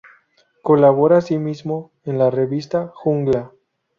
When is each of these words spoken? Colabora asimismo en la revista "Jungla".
Colabora 0.63 1.19
asimismo 1.19 1.91
en 2.05 2.17
la 2.17 2.31
revista 2.31 2.91
"Jungla". 2.95 3.51